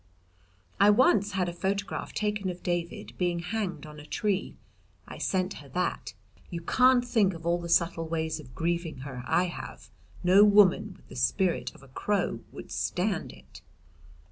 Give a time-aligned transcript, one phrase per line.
[0.79, 4.55] I once had a photograph taken of David being hanged on a tree.
[5.07, 6.15] I sent her that.
[6.49, 9.91] You can't think of all the subtle ways of grieving her I have.
[10.23, 13.61] No woman with the spirit of a crow would stand it.